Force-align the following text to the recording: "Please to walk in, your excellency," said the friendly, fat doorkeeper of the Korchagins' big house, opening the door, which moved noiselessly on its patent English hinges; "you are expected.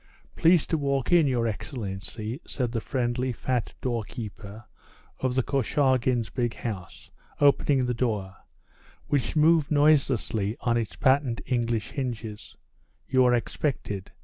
"Please 0.35 0.65
to 0.65 0.79
walk 0.79 1.11
in, 1.11 1.27
your 1.27 1.45
excellency," 1.45 2.41
said 2.47 2.71
the 2.71 2.81
friendly, 2.81 3.31
fat 3.31 3.75
doorkeeper 3.81 4.65
of 5.19 5.35
the 5.35 5.43
Korchagins' 5.43 6.31
big 6.33 6.55
house, 6.55 7.11
opening 7.39 7.85
the 7.85 7.93
door, 7.93 8.35
which 9.09 9.35
moved 9.35 9.69
noiselessly 9.69 10.57
on 10.61 10.75
its 10.75 10.95
patent 10.95 11.39
English 11.45 11.91
hinges; 11.91 12.57
"you 13.07 13.23
are 13.25 13.35
expected. 13.35 14.11